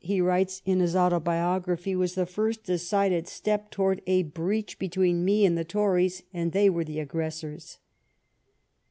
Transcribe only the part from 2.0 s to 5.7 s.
the first decided step towards a breach between me and the